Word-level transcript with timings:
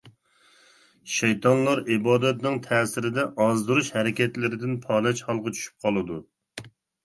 شەيتانلار 1.15 1.81
ئىبادەتنىڭ 1.97 2.57
تەسىرىدە 2.69 3.27
ئازدۇرۇش 3.45 3.93
ھەرىكەتلىرىدىن 4.01 4.77
پالەچ 4.89 5.25
ھالغا 5.31 5.57
چۈشۈپ 5.61 5.87
قالىدۇ. 5.89 6.23